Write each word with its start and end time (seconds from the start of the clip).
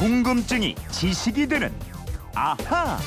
궁금증이 0.00 0.76
지식이 0.90 1.46
되는 1.46 1.70
아하. 2.34 2.98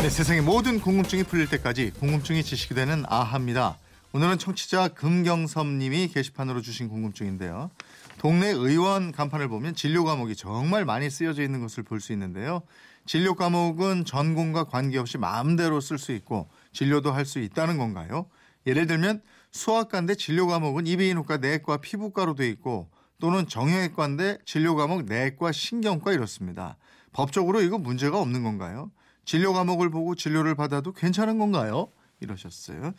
네, 0.00 0.10
세상의 0.10 0.42
모든 0.42 0.78
궁금증이 0.78 1.22
풀릴 1.22 1.48
때까지 1.48 1.92
궁금증이 1.92 2.42
지식이 2.42 2.74
되는 2.74 3.02
아하입니다. 3.08 3.78
오늘은 4.12 4.36
청취자 4.36 4.88
금경섭님이 4.88 6.08
게시판으로 6.08 6.60
주신 6.60 6.90
궁금증인데요. 6.90 7.70
동네 8.18 8.48
의원 8.48 9.10
간판을 9.10 9.48
보면 9.48 9.74
진료 9.74 10.04
과목이 10.04 10.36
정말 10.36 10.84
많이 10.84 11.08
쓰여져 11.08 11.42
있는 11.42 11.62
것을 11.62 11.82
볼 11.82 11.98
수 12.02 12.12
있는데요. 12.12 12.60
진료 13.06 13.34
과목은 13.34 14.04
전공과 14.04 14.64
관계없이 14.64 15.16
마음대로 15.16 15.80
쓸 15.80 15.96
수 15.96 16.12
있고 16.12 16.50
진료도 16.74 17.10
할 17.10 17.24
수 17.24 17.38
있다는 17.38 17.78
건가요? 17.78 18.26
예를 18.66 18.86
들면 18.86 19.22
수학과인데 19.50 20.14
진료 20.16 20.46
과목은 20.46 20.86
이비인후과, 20.86 21.38
내과, 21.38 21.78
피부과로 21.78 22.34
돼 22.34 22.50
있고 22.50 22.90
또는 23.22 23.46
정형외과인데 23.46 24.38
진료 24.44 24.74
과목 24.74 25.04
내과, 25.04 25.52
신경과 25.52 26.12
이렇습니다. 26.12 26.76
법적으로 27.12 27.60
이거 27.60 27.78
문제가 27.78 28.20
없는 28.20 28.42
건가요? 28.42 28.90
진료 29.24 29.52
과목을 29.52 29.90
보고 29.90 30.16
진료를 30.16 30.56
받아도 30.56 30.92
괜찮은 30.92 31.38
건가요? 31.38 31.86
이러셨어요. 32.18 32.94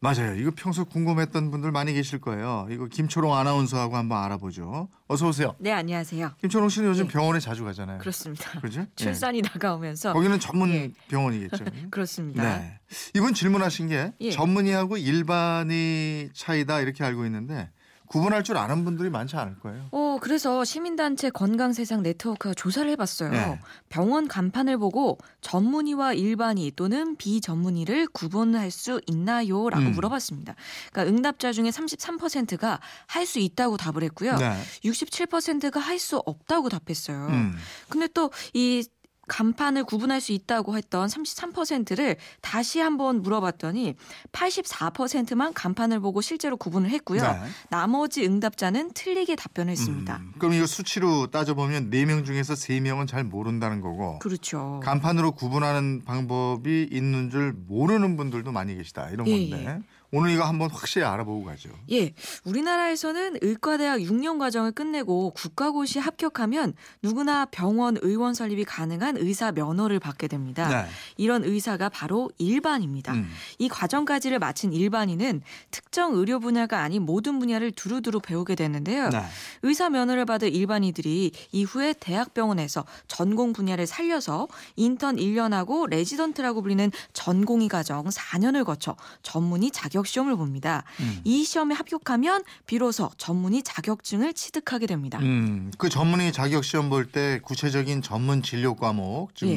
맞아요. 0.00 0.34
이거 0.34 0.50
평소 0.54 0.84
궁금했던 0.84 1.50
분들 1.50 1.72
많이 1.72 1.94
계실 1.94 2.20
거예요. 2.20 2.68
이거 2.70 2.84
김초롱 2.84 3.34
아나운서하고 3.34 3.96
한번 3.96 4.22
알아보죠. 4.22 4.90
어서 5.08 5.26
오세요. 5.26 5.56
네, 5.58 5.72
안녕하세요. 5.72 6.32
김초롱 6.42 6.68
씨는 6.68 6.90
요즘 6.90 7.06
예. 7.06 7.08
병원에 7.08 7.40
자주 7.40 7.64
가잖아요. 7.64 8.00
그렇습니다. 8.00 8.60
그죠? 8.60 8.84
출산이 8.94 9.40
다가오면서 9.40 10.10
예. 10.10 10.12
거기는 10.12 10.38
전문 10.38 10.68
예. 10.68 10.92
병원이겠죠. 11.08 11.64
그렇습니다. 11.90 12.58
네. 12.58 12.78
이분 13.14 13.32
질문하신 13.32 13.88
게 13.88 14.12
예. 14.20 14.30
전문의하고 14.30 14.98
일반의 14.98 16.28
차이다 16.34 16.82
이렇게 16.82 17.02
알고 17.02 17.24
있는데 17.24 17.70
구분할 18.14 18.44
줄 18.44 18.56
아는 18.56 18.84
분들이 18.84 19.10
많지 19.10 19.34
않을 19.36 19.58
거예요. 19.58 19.88
어, 19.90 20.18
그래서 20.20 20.64
시민단체 20.64 21.30
건강세상 21.30 22.02
네트워크가 22.04 22.54
조사를 22.54 22.88
해봤어요. 22.92 23.30
네. 23.30 23.60
병원 23.88 24.28
간판을 24.28 24.78
보고 24.78 25.18
전문의와 25.40 26.12
일반의 26.14 26.70
또는 26.76 27.16
비전문의를 27.16 28.06
구분할 28.06 28.70
수 28.70 29.00
있나요? 29.08 29.68
라고 29.68 29.86
음. 29.86 29.92
물어봤습니다. 29.92 30.54
그러니까 30.92 31.12
응답자 31.12 31.50
중에 31.52 31.70
33%가 31.70 32.78
할 33.08 33.24
수 33.26 33.38
있다고 33.40 33.76
답을 33.78 34.02
했고요. 34.04 34.36
네. 34.36 34.54
67%가 34.84 35.80
할 35.80 35.98
수 35.98 36.18
없다고 36.24 36.68
답했어요. 36.68 37.26
음. 37.30 37.56
근데 37.88 38.06
또 38.08 38.30
이 38.52 38.84
간판을 39.28 39.84
구분할 39.84 40.20
수 40.20 40.32
있다고 40.32 40.76
했던 40.76 41.08
33%를 41.08 42.16
다시 42.40 42.80
한번 42.80 43.22
물어봤더니 43.22 43.94
84%만 44.32 45.52
간판을 45.54 46.00
보고 46.00 46.20
실제로 46.20 46.56
구분을 46.56 46.90
했고요. 46.90 47.22
네. 47.22 47.38
나머지 47.70 48.24
응답자는 48.24 48.92
틀리게 48.92 49.36
답변을 49.36 49.72
했습니다. 49.72 50.18
음. 50.18 50.32
그럼 50.38 50.54
이거 50.54 50.66
수치로 50.66 51.28
따져보면 51.28 51.90
4명 51.90 52.24
중에서 52.24 52.54
3명은 52.54 53.06
잘 53.08 53.24
모른다는 53.24 53.80
거고 53.80 54.18
그렇죠. 54.18 54.80
간판으로 54.82 55.32
구분하는 55.32 56.04
방법이 56.04 56.88
있는 56.90 57.30
줄 57.30 57.54
모르는 57.66 58.16
분들도 58.16 58.52
많이 58.52 58.74
계시다 58.76 59.10
이런 59.10 59.26
예, 59.28 59.50
건데 59.50 59.80
오늘 60.16 60.30
이거 60.30 60.44
한번 60.44 60.70
확실히 60.70 61.04
알아보고 61.04 61.44
가죠. 61.44 61.70
예, 61.90 62.14
우리나라에서는 62.44 63.38
의과대학 63.42 63.98
6년 63.98 64.38
과정을 64.38 64.70
끝내고 64.70 65.30
국가고시 65.30 65.98
합격하면 65.98 66.74
누구나 67.02 67.46
병원 67.46 67.96
의원 68.00 68.32
설립이 68.32 68.64
가능한 68.64 69.16
의사 69.16 69.50
면허를 69.50 69.98
받게 69.98 70.28
됩니다. 70.28 70.68
네. 70.68 70.88
이런 71.16 71.42
의사가 71.42 71.88
바로 71.88 72.30
일반의입니다. 72.38 73.12
음. 73.12 73.28
이 73.58 73.68
과정까지를 73.68 74.38
마친 74.38 74.72
일반의는 74.72 75.42
특정 75.72 76.14
의료 76.14 76.38
분야가 76.38 76.80
아닌 76.80 77.02
모든 77.02 77.40
분야를 77.40 77.72
두루두루 77.72 78.20
배우게 78.20 78.54
되는데요. 78.54 79.08
네. 79.10 79.20
의사 79.62 79.90
면허를 79.90 80.26
받은 80.26 80.54
일반의들이 80.54 81.32
이후에 81.50 81.92
대학병원에서 81.98 82.84
전공 83.08 83.52
분야를 83.52 83.88
살려서 83.88 84.46
인턴 84.76 85.16
1년하고 85.16 85.88
레지던트라고 85.88 86.62
불리는 86.62 86.92
전공의 87.14 87.66
과정 87.66 88.04
4년을 88.04 88.64
거쳐 88.64 88.94
전문의 89.24 89.72
자격 89.72 90.03
시험을 90.06 90.36
봅니다. 90.36 90.84
음. 91.00 91.20
이 91.24 91.44
시험에 91.44 91.74
합격하면 91.74 92.42
비로소 92.66 93.10
전문의 93.18 93.62
자격증을 93.62 94.32
취득하게 94.34 94.86
됩니다. 94.86 95.18
음, 95.20 95.72
그 95.78 95.88
전문의 95.88 96.32
자격 96.32 96.64
시험 96.64 96.90
볼 96.90 97.10
때 97.12 97.38
구체적인 97.42 98.02
전문 98.02 98.42
진료 98.42 98.74
과목, 98.74 99.34
즉 99.34 99.48
예. 99.50 99.56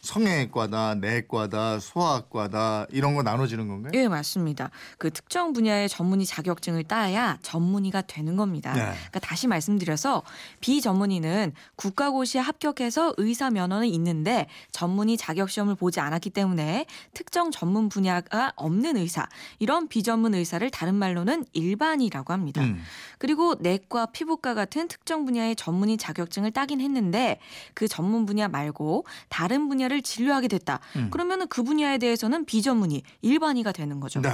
뭐 0.00 0.10
성형외과다, 0.10 0.94
내과다, 0.96 1.78
소아과다 1.78 2.86
이런 2.90 3.14
거 3.14 3.22
나눠지는 3.22 3.68
건가요? 3.68 3.92
예, 3.94 4.08
맞습니다. 4.08 4.70
그 4.98 5.10
특정 5.10 5.52
분야의 5.52 5.88
전문의 5.88 6.26
자격증을 6.26 6.84
따야 6.84 7.38
전문의가 7.42 8.02
되는 8.02 8.36
겁니다. 8.36 8.72
네. 8.72 8.80
그러니까 8.80 9.20
다시 9.20 9.46
말씀드려서 9.46 10.22
비전문의는 10.60 11.52
국가고시에 11.76 12.40
합격해서 12.40 13.14
의사 13.18 13.50
면허는 13.50 13.88
있는데 13.88 14.46
전문의 14.72 15.16
자격 15.16 15.50
시험을 15.50 15.74
보지 15.74 16.00
않았기 16.00 16.30
때문에 16.30 16.86
특정 17.14 17.50
전문 17.50 17.88
분야가 17.88 18.52
없는 18.56 18.96
의사 18.96 19.28
이런 19.58 19.88
비전문 19.88 20.34
의사를 20.34 20.68
다른 20.70 20.94
말로는 20.94 21.44
일반이라고 21.52 22.32
합니다. 22.32 22.62
음. 22.62 22.82
그리고 23.18 23.54
내과, 23.60 24.06
피부과 24.06 24.54
같은 24.54 24.88
특정 24.88 25.24
분야의 25.26 25.56
전문의 25.56 25.98
자격증을 25.98 26.52
따긴 26.52 26.80
했는데 26.80 27.38
그 27.74 27.86
전문 27.86 28.24
분야 28.24 28.48
말고 28.48 29.04
다른 29.28 29.68
분야 29.68 29.89
를 29.90 30.02
진료하게 30.02 30.46
됐다. 30.46 30.78
음. 30.94 31.10
그러면은 31.10 31.48
그 31.48 31.64
분야에 31.64 31.98
대해서는 31.98 32.44
비전문의, 32.44 33.02
일반의가 33.22 33.72
되는 33.72 33.98
거죠. 33.98 34.20
네. 34.20 34.30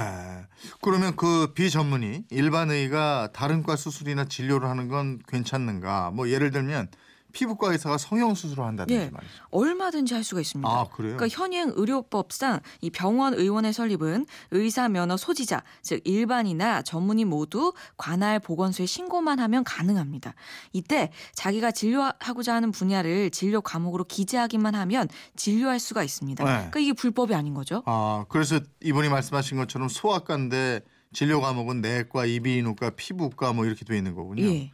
그러면 0.81 1.15
그 1.15 1.51
비전문의 1.55 2.25
일반의가 2.29 3.29
다른 3.33 3.63
과 3.63 3.75
수술이나 3.75 4.25
진료를 4.25 4.69
하는 4.69 4.87
건 4.87 5.19
괜찮는가? 5.27 6.11
뭐 6.11 6.29
예를 6.29 6.51
들면 6.51 6.89
피부과 7.37 7.71
의사가 7.71 7.99
성형 7.99 8.33
수술을 8.33 8.63
한다든지 8.63 8.99
예. 8.99 9.09
말이죠. 9.11 9.31
얼마든지 9.51 10.15
할 10.15 10.23
수가 10.23 10.41
있습니다. 10.41 10.67
아 10.67 10.85
그래요? 10.85 11.17
그러니까 11.17 11.27
현행 11.27 11.71
의료법상 11.75 12.61
이 12.81 12.89
병원 12.89 13.35
의원의 13.35 13.73
설립은 13.73 14.25
의사 14.49 14.89
면허 14.89 15.17
소지자, 15.17 15.61
즉 15.83 16.01
일반이나 16.03 16.81
전문의 16.81 17.25
모두 17.25 17.73
관할 17.95 18.39
보건소에 18.39 18.87
신고만 18.87 19.37
하면 19.37 19.63
가능합니다. 19.63 20.33
이때 20.73 21.11
자기가 21.35 21.69
진료하고자 21.69 22.55
하는 22.55 22.71
분야를 22.71 23.29
진료 23.29 23.61
과목으로 23.61 24.05
기재하기만 24.05 24.73
하면 24.73 25.07
진료할 25.35 25.79
수가 25.79 26.01
있습니다. 26.01 26.43
네. 26.43 26.49
그러니까 26.49 26.79
이게 26.79 26.93
불법이 26.93 27.35
아닌 27.35 27.53
거죠. 27.53 27.83
아 27.85 28.25
그래서 28.29 28.59
이분이 28.81 29.09
말씀하신 29.09 29.57
것처럼 29.57 29.89
소아과인데 29.89 30.81
진료 31.13 31.39
과목은 31.39 31.81
내과, 31.81 32.25
이비인후과, 32.25 32.91
피부과 32.91 33.53
뭐 33.53 33.65
이렇게 33.65 33.85
돼 33.85 33.95
있는 33.95 34.15
거군요. 34.15 34.43
예. 34.43 34.71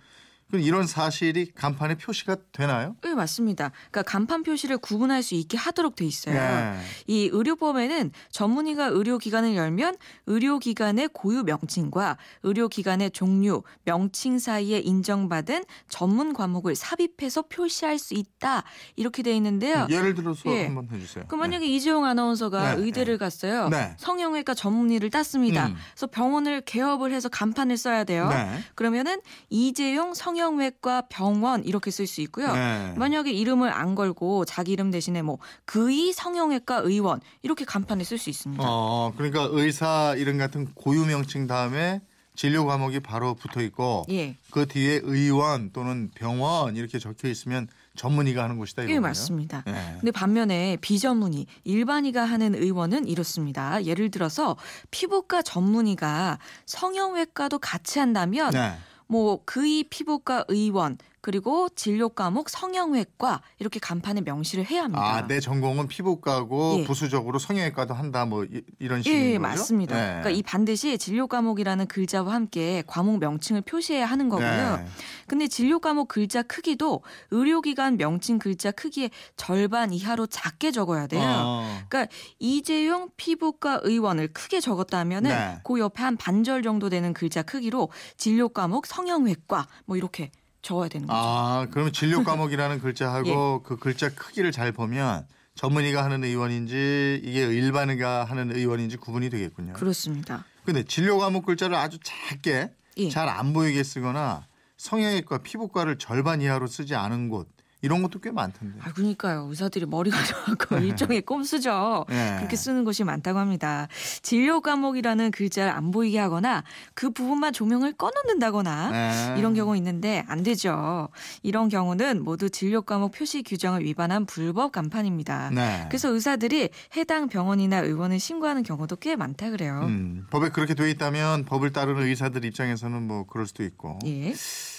이런 0.59 0.85
사실이 0.85 1.51
간판에 1.55 1.95
표시가 1.95 2.37
되나요? 2.51 2.95
네, 3.01 3.13
맞습니다. 3.13 3.71
그러니까 3.91 4.03
간판 4.03 4.43
표시를 4.43 4.77
구분할 4.77 5.23
수 5.23 5.35
있게 5.35 5.57
하도록 5.57 5.95
돼 5.95 6.05
있어요. 6.05 6.35
예. 6.35 6.73
이 7.07 7.29
의료법에는 7.31 8.11
전문의가 8.29 8.87
의료기관을 8.87 9.55
열면 9.55 9.97
의료기관의 10.27 11.09
고유 11.13 11.43
명칭과 11.43 12.17
의료기관의 12.43 13.11
종류, 13.11 13.63
명칭 13.85 14.39
사이에 14.39 14.79
인정받은 14.79 15.63
전문 15.89 16.33
과목을 16.33 16.75
삽입해서 16.75 17.43
표시할 17.43 17.97
수 17.97 18.13
있다. 18.13 18.63
이렇게 18.95 19.23
돼 19.23 19.35
있는데요. 19.35 19.87
예를 19.89 20.13
들어서 20.13 20.49
예. 20.51 20.65
한번 20.65 20.87
해주세요. 20.91 21.25
그 21.27 21.35
만약에 21.35 21.65
이재용 21.65 22.05
아나운서가 22.05 22.75
네, 22.75 22.81
의대를 22.83 23.17
갔어요. 23.17 23.69
네. 23.69 23.95
성형외과 23.97 24.53
전문의를 24.53 25.09
땄습니다. 25.09 25.67
음. 25.67 25.75
그래서 25.93 26.07
병원을 26.07 26.61
개업을 26.61 27.11
해서 27.11 27.29
간판을 27.29 27.77
써야 27.77 28.03
돼요. 28.03 28.29
네. 28.29 28.59
그러면은 28.75 29.21
이재용 29.49 30.13
성형 30.13 30.42
외과 30.49 31.01
병원 31.09 31.63
이렇게 31.63 31.91
쓸 31.91 32.07
수 32.07 32.21
있고요. 32.21 32.53
네. 32.53 32.93
만약에 32.97 33.31
이름을 33.31 33.71
안 33.71 33.95
걸고 33.95 34.45
자기 34.45 34.71
이름 34.71 34.91
대신에 34.91 35.21
뭐 35.21 35.39
그의 35.65 36.13
성형외과 36.13 36.77
의원 36.77 37.19
이렇게 37.41 37.65
간판에 37.65 38.03
쓸 38.03 38.17
수 38.17 38.29
있습니다. 38.29 38.63
어, 38.65 39.13
그러니까 39.17 39.47
의사 39.51 40.15
이름 40.17 40.37
같은 40.37 40.65
고유 40.73 41.05
명칭 41.05 41.47
다음에 41.47 42.01
진료 42.35 42.65
과목이 42.65 42.99
바로 42.99 43.35
붙어 43.35 43.61
있고 43.61 44.05
예. 44.09 44.35
그 44.51 44.67
뒤에 44.67 45.01
의원 45.03 45.71
또는 45.71 46.09
병원 46.15 46.75
이렇게 46.75 46.97
적혀 46.97 47.27
있으면 47.27 47.67
전문의가 47.95 48.43
하는 48.43 48.57
곳이다 48.57 48.83
예, 48.83 48.85
이거군요. 48.85 49.01
맞습니다. 49.01 49.63
예. 49.67 49.97
근데 49.99 50.11
반면에 50.11 50.77
비전문의, 50.81 51.45
일반의가 51.63 52.23
하는 52.23 52.55
의원은 52.55 53.07
이렇습니다. 53.07 53.83
예를 53.85 54.09
들어서 54.09 54.57
피부과 54.89 55.43
전문의가 55.43 56.39
성형외과도 56.65 57.59
같이 57.59 57.99
한다면 57.99 58.51
네. 58.51 58.73
뭐 59.13 59.41
그의 59.45 59.83
피부과 59.83 60.43
의원 60.47 60.97
그리고 61.23 61.69
진료 61.69 62.09
과목 62.09 62.49
성형외과 62.49 63.41
이렇게 63.57 63.79
간판에 63.79 64.19
명시를 64.19 64.65
해야 64.65 64.83
합니다. 64.83 65.01
아, 65.01 65.25
내 65.25 65.39
전공은 65.39 65.87
피부과고 65.87 66.79
예. 66.79 66.83
부수적으로 66.83 67.39
성형외과도 67.39 67.93
한다 67.93 68.25
뭐 68.25 68.43
이, 68.43 68.61
런 68.85 69.01
식인 69.01 69.17
예, 69.17 69.27
거죠? 69.37 69.39
맞습니다. 69.39 69.95
예. 69.95 70.07
그러니까 70.19 70.29
이 70.31 70.43
반드시 70.43 70.97
진료 70.97 71.27
과목이라는 71.27 71.87
글자와 71.87 72.33
함께 72.33 72.83
과목 72.87 73.19
명칭을 73.19 73.61
표시해야 73.61 74.05
하는 74.05 74.27
거고요. 74.27 74.75
네. 74.75 74.85
근데 75.25 75.47
진료 75.47 75.79
과목 75.79 76.09
글자 76.09 76.43
크기도 76.43 77.01
의료기관 77.31 77.95
명칭 77.95 78.37
글자 78.37 78.71
크기의 78.71 79.09
절반 79.37 79.93
이하로 79.93 80.27
작게 80.27 80.71
적어야 80.71 81.07
돼요. 81.07 81.23
어. 81.25 81.79
그러니까 81.87 82.13
이재용 82.39 83.11
피부과 83.15 83.79
의원을 83.83 84.33
크게 84.33 84.59
적었다면은 84.59 85.29
네. 85.29 85.59
그 85.63 85.79
옆에 85.79 86.03
한 86.03 86.17
반절 86.17 86.63
정도 86.63 86.89
되는 86.89 87.13
글자 87.13 87.43
크기로 87.43 87.91
진료 88.17 88.49
과목 88.49 88.87
성형외과 88.87 89.67
뭐 89.85 89.95
이렇게 89.95 90.29
적어야 90.63 90.89
되는 90.89 91.05
거죠. 91.05 91.19
아, 91.19 91.67
그러면 91.69 91.93
진료 91.93 92.23
과목이라는 92.23 92.79
글자하고 92.79 93.61
그 93.63 93.75
글자 93.77 94.09
크기를 94.09 94.51
잘 94.51 94.71
보면 94.71 95.27
전문의가 95.53 96.03
하는 96.03 96.23
의원인지 96.23 97.21
이게 97.23 97.41
일반의가 97.41 98.23
하는 98.23 98.55
의원인지 98.55 98.97
구분이 98.97 99.29
되겠군요. 99.29 99.73
그렇습니다. 99.73 100.45
근데 100.65 100.83
진료 100.83 101.19
과목 101.19 101.45
글자를 101.45 101.75
아주 101.75 101.99
작게 102.01 102.71
예. 102.97 103.09
잘안 103.09 103.53
보이게 103.53 103.83
쓰거나 103.83 104.47
성형외과, 104.77 105.39
피부과를 105.39 105.97
절반 105.97 106.41
이하로 106.41 106.67
쓰지 106.67 106.95
않은 106.95 107.29
곳 107.29 107.47
이런 107.83 108.01
것도 108.01 108.19
꽤 108.19 108.31
많던데. 108.31 108.79
아, 108.81 108.93
그러니까요. 108.93 109.47
의사들이 109.49 109.85
머리가 109.85 110.17
좋고 110.23 110.77
일종의 110.77 111.21
꼼수죠. 111.21 112.05
네. 112.07 112.35
그렇게 112.37 112.55
쓰는 112.55 112.85
곳이 112.85 113.03
많다고 113.03 113.39
합니다. 113.39 113.89
진료 114.21 114.61
과목이라는 114.61 115.31
글자를 115.31 115.69
안 115.69 115.91
보이게 115.91 116.17
하거나 116.17 116.63
그 116.93 117.09
부분만 117.09 117.51
조명을 117.51 117.93
꺼놓는다거나 117.93 118.91
네. 118.91 119.35
이런 119.37 119.53
경우 119.53 119.75
있는데 119.75 120.23
안 120.27 120.43
되죠. 120.43 121.09
이런 121.43 121.67
경우는 121.67 122.23
모두 122.23 122.49
진료 122.49 122.81
과목 122.81 123.11
표시 123.11 123.43
규정을 123.43 123.83
위반한 123.83 124.25
불법 124.25 124.71
간판입니다. 124.71 125.49
네. 125.49 125.85
그래서 125.89 126.07
의사들이 126.07 126.69
해당 126.95 127.27
병원이나 127.27 127.79
의원을 127.79 128.17
신고하는 128.17 128.63
경우도 128.63 128.95
꽤 128.95 129.17
많다 129.17 129.49
그래요. 129.49 129.81
음, 129.83 130.25
법에 130.29 130.49
그렇게 130.49 130.73
돼 130.73 130.89
있다면 130.89 131.43
법을 131.43 131.73
따르는 131.73 132.03
의사들 132.03 132.45
입장에서는 132.45 133.05
뭐 133.05 133.25
그럴 133.25 133.45
수도 133.45 133.65
있고. 133.65 133.99
예. 134.05 134.33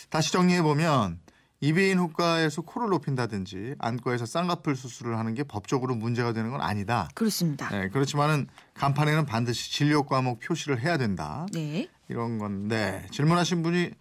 다시 0.09 0.33
정리해 0.33 0.62
보면 0.62 1.19
이비인 1.64 1.99
후과에서 1.99 2.61
코를 2.61 2.90
높인다든지 2.90 3.76
안과에서 3.78 4.26
쌍꺼풀 4.26 4.76
수술을 4.76 5.19
하는 5.19 5.32
게 5.32 5.44
법적으로 5.44 5.94
문제가 5.94 6.34
되는 6.34 6.50
건 6.50 6.61
아니다. 6.61 7.08
그렇습니다. 7.14 7.70
네, 7.70 7.88
그렇지만은 7.88 8.49
간판에는 8.75 9.25
반드시 9.25 9.72
진료 9.72 10.02
과목 10.02 10.40
표시를 10.40 10.82
해야 10.82 10.99
된다. 10.99 11.46
네. 11.55 11.88
이런 12.08 12.37
건데 12.38 13.06
질문하신 13.12 13.62
분이 13.62 13.93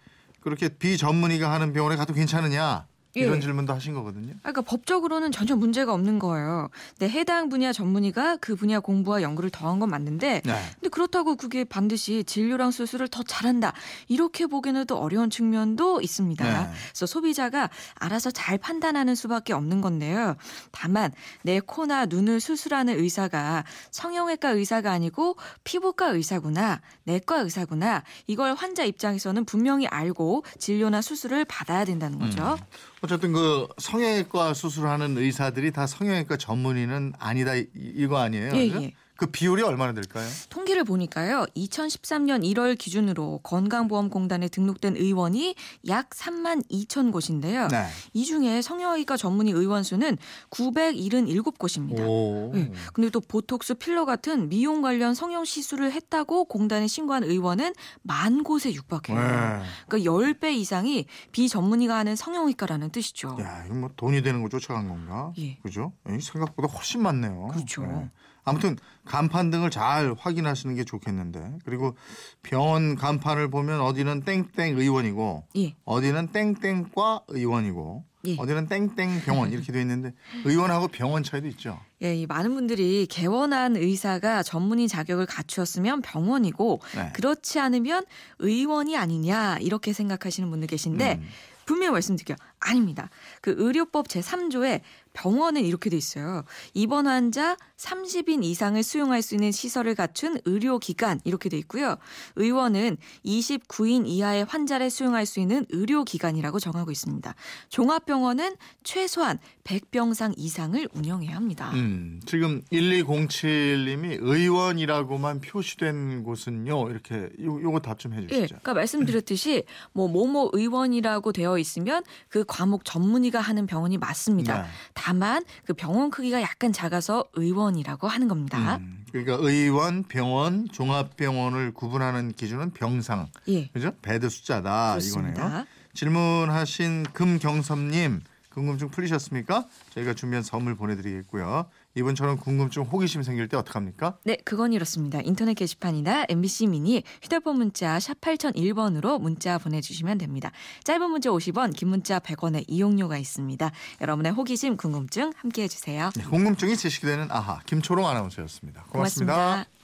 그렇게 0.42 0.68
비전문의가 0.68 1.50
하는 1.54 1.72
병원에 1.72 1.96
가도 1.96 2.14
괜찮으냐 2.14 2.86
이런 3.16 3.38
예. 3.38 3.42
질문도 3.42 3.74
하신 3.74 3.94
거거든요. 3.94 4.34
아, 4.38 4.52
그러니까 4.52 4.62
법적으로는 4.64 5.32
전혀 5.32 5.56
문제가 5.56 5.94
없는 5.94 6.18
거예요. 6.18 6.70
네, 6.98 7.08
해당 7.10 7.50
분야 7.50 7.72
전문의가 7.72 8.38
그 8.38 8.56
분야 8.56 8.80
공부와 8.80 9.22
연구를 9.22 9.52
더한 9.52 9.80
건 9.80 9.90
맞는데 9.90 10.42
네. 10.44 10.62
근데 10.76 10.90
그렇다고 10.90 11.36
그게 11.36 11.64
반드시 11.64 12.24
진료랑 12.24 12.72
수술을 12.72 13.08
더 13.10 13.22
잘한다. 13.22 13.74
이렇게 14.08 14.48
보기에는 14.48 14.86
또 14.86 14.98
어려운 14.98 15.30
측면도 15.30 16.02
있습니다. 16.02 16.44
네. 16.44 16.72
그래서 16.90 17.06
소비자가 17.06 17.70
알아서 17.96 18.32
잘 18.32 18.58
판단하는 18.58 19.14
수밖에 19.14 19.54
없는 19.54 19.82
건데요. 19.82 20.36
다만 20.72 21.12
내 21.44 21.60
코나 21.60 22.06
눈을 22.06 22.40
수술하는 22.40 22.98
의사가 22.98 23.64
성형외과 23.92 24.50
의사가 24.50 24.92
아니고 24.92 25.36
피부과 25.64 26.08
의사구나, 26.08 26.82
내과 27.04 27.42
의사구나. 27.42 28.04
이걸 28.26 28.56
환자 28.56 28.84
입장에서는 28.84 29.46
분명히 29.46 29.86
알고 29.86 30.44
진료나 30.58 31.02
수술을 31.02 31.46
받아야 31.46 31.86
된다는 31.86 32.18
거죠. 32.18 32.58
어쨌든 33.04 33.34
그 33.34 33.68
성형외과 33.80 34.54
수술하는 34.54 35.18
의사들이 35.18 35.72
다 35.74 35.86
성형외과 35.86 36.38
전문의는 36.38 37.12
아니다 37.20 37.54
이- 37.56 37.68
이거 37.76 38.18
아니에요? 38.18 38.52
예, 38.56 38.68
그죠? 38.70 38.82
예. 38.84 38.94
그 39.24 39.32
비율이 39.32 39.64
얼마나 39.64 39.94
될까요? 39.94 40.28
통계를 40.50 40.84
보니까요. 40.84 41.46
2013년 41.56 42.44
1월 42.44 42.78
기준으로 42.78 43.40
건강보험공단에 43.44 44.50
등록된 44.50 44.98
의원이 44.98 45.56
약 45.88 46.10
3만 46.10 46.70
2천 46.70 47.14
곳인데요. 47.14 47.70
네. 47.70 47.88
이 48.12 48.26
중에 48.26 48.62
성형외과 48.62 49.16
전문의 49.16 49.54
의원 49.54 49.84
수는 49.84 50.18
977곳입니다. 50.50 52.06
오. 52.06 52.52
네. 52.54 52.70
근데 52.92 53.10
또 53.12 53.22
보톡스 53.22 53.76
필러 53.76 54.04
같은 54.04 54.50
미용 54.50 54.82
관련 54.82 55.16
성형 55.16 55.46
시술을 55.46 55.94
했다고 55.94 56.46
공단에 56.46 56.88
신고한 56.88 57.24
의원은 57.24 57.74
만 58.02 58.44
곳에 58.44 58.74
육박해요. 58.74 59.18
네. 59.18 59.64
그러니까 59.88 60.12
10배 60.12 60.54
이상이 60.54 61.06
비전문의가 61.32 61.96
하는 61.96 62.18
성형외과라는 62.18 62.90
뜻이죠. 62.90 63.38
야, 63.40 63.64
이거 63.68 63.76
뭐 63.76 63.90
돈이 63.96 64.22
되는 64.22 64.42
거 64.42 64.50
쫓아간 64.50 64.90
건가? 64.90 65.32
예. 65.38 65.58
그죠? 65.64 65.94
생각보다 66.06 66.68
훨씬 66.68 67.02
많네요. 67.02 67.48
그렇죠. 67.54 68.10
아무튼 68.44 68.78
간판 69.06 69.50
등을 69.50 69.70
잘 69.70 70.16
확인하시는 70.18 70.76
게 70.76 70.84
좋겠는데 70.84 71.60
그리고 71.66 71.96
병원 72.42 72.96
간판을 72.96 73.50
보면 73.50 73.82
어디는 73.82 74.22
땡땡 74.22 74.78
의원이고 74.78 75.46
예. 75.58 75.76
어디는 75.86 76.32
땡땡과 76.32 77.24
의원이고 77.28 78.04
예. 78.26 78.38
어디는 78.38 78.68
땡땡 78.68 79.22
병원 79.26 79.52
이렇게 79.52 79.72
돼 79.74 79.82
있는데 79.82 80.14
의원하고 80.46 80.88
병원 80.88 81.24
차이도 81.24 81.48
있죠. 81.50 81.80
예, 82.02 82.16
이 82.16 82.26
많은 82.26 82.54
분들이 82.54 83.06
개원한 83.10 83.76
의사가 83.76 84.44
전문의 84.44 84.88
자격을 84.88 85.26
갖추었으면 85.26 86.02
병원이고 86.02 86.80
네. 86.96 87.12
그렇지 87.14 87.60
않으면 87.60 88.06
의원이 88.40 88.98
아니냐 88.98 89.58
이렇게 89.60 89.92
생각하시는 89.92 90.50
분들 90.50 90.68
계신데 90.68 91.20
음. 91.22 91.28
분명히 91.66 91.92
말씀드릴게요. 91.94 92.36
아닙니다. 92.64 93.10
그 93.42 93.54
의료법 93.58 94.08
제3조에 94.08 94.82
병원은 95.14 95.64
이렇게 95.64 95.90
돼 95.90 95.98
있어요. 95.98 96.44
입원 96.74 97.08
환자 97.08 97.56
30인 97.78 98.44
이상을 98.44 98.82
수용할 98.82 99.22
수 99.22 99.36
있는 99.36 99.52
시설을 99.52 99.96
갖춘 99.96 100.40
의료기관 100.46 101.22
이렇게 101.24 101.50
돼 101.50 101.58
있고요. 101.58 101.98
의원은 102.36 102.98
29인 103.26 104.08
이하의 104.08 104.46
환자를 104.46 104.90
수용할 104.90 105.26
수 105.26 105.40
있는 105.40 105.66
의료기관이라고 105.70 106.60
정하고 106.60 106.92
있습니다. 106.92 107.36
종합병원은 107.70 108.56
최소한 108.84 109.40
100병상 109.64 110.34
이상을 110.38 110.90
운영해야 110.94 111.36
합니다. 111.36 111.72
음, 111.74 112.20
지금 112.26 112.62
1207님이 112.72 114.18
의원이라고만 114.20 115.42
표시된 115.42 116.24
곳은요. 116.24 116.90
이렇게 116.90 117.30
요, 117.42 117.62
요거 117.62 117.80
답좀 117.80 118.14
예, 118.14 118.18
해주시죠. 118.18 118.48
그러니까 118.48 118.74
말씀드렸듯이 118.74 119.64
뭐 119.94 120.08
모모 120.08 120.50
의원이라고 120.54 121.32
되어 121.32 121.58
있으면 121.58 122.04
그 122.30 122.44
과목 122.54 122.86
전문의가 122.86 123.42
하는 123.42 123.66
병원이 123.66 123.98
맞습니다. 123.98 124.62
네. 124.62 124.68
다만 124.94 125.44
그 125.66 125.74
병원 125.74 126.12
크기가 126.12 126.40
약간 126.44 126.72
작아서 126.72 127.26
의원이라고 127.34 128.08
하는 128.08 128.28
겁니다. 128.28 128.76
음, 128.76 129.04
그러니까 129.12 129.38
의원, 129.40 130.04
병원, 130.04 130.68
종합병원을 130.70 131.74
구분하는 131.74 132.32
기준은 132.34 132.72
병상, 132.72 133.30
예, 133.48 133.70
그죠? 133.70 133.94
bed 134.04 134.30
숫자다 134.30 134.98
이거네요. 135.00 135.34
그렇습니다. 135.34 135.66
질문하신 135.96 137.08
금경섭님 137.12 138.22
궁금증 138.52 138.90
풀리셨습니까? 138.90 139.66
저희가 139.96 140.14
준비한 140.14 140.44
선물 140.44 140.76
보내드리겠고요. 140.76 141.66
이번처럼 141.96 142.38
궁금증, 142.38 142.84
호기심 142.84 143.24
생길 143.24 143.48
때 143.48 143.58
어떡합니까? 143.58 144.18
네, 144.24 144.38
그건 144.44 144.74
이렇습니다. 144.74 145.20
인터넷 145.24 145.54
게시판이나 145.54 146.26
MBC 146.30 146.68
미니 146.68 147.04
휴대폰 147.22 147.58
문자 147.58 148.00
샵 148.00 148.20
8001번으로 148.22 149.20
문자 149.20 149.58
보내주시면 149.58 150.18
됩니다. 150.18 150.52
짧은 150.84 151.10
문자 151.10 151.30
50원, 151.30 151.76
긴 151.76 151.90
문자 151.90 152.20
100원의 152.20 152.66
이용료가 152.68 153.18
있습니다. 153.18 153.72
여러분의 154.02 154.32
호기심, 154.32 154.78
궁금증 154.78 155.32
함께해 155.36 155.68
주세요. 155.68 156.10
네, 156.16 156.24
궁금증이 156.24 156.76
제시되는 156.78 157.28
아하 157.30 157.60
김초롱 157.66 158.08
아나운서였습니다 158.08 158.84
고맙습니다. 158.90 159.34
고맙습니다. 159.34 159.83